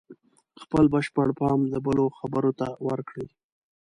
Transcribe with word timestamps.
خپل 0.61 0.83
بشپړ 0.93 1.29
پام 1.39 1.59
د 1.73 1.75
بل 1.85 1.99
خبرو 2.19 2.51
ته 2.59 2.67
ورکړئ. 2.87 3.27